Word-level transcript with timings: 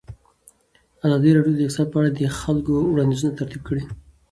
ازادي 1.05 1.31
راډیو 1.37 1.55
د 1.55 1.59
اقتصاد 1.65 1.87
په 1.91 1.97
اړه 1.99 2.09
د 2.13 2.19
خلکو 2.39 2.73
وړاندیزونه 2.91 3.33
ترتیب 3.39 3.61
کړي. 3.69 3.83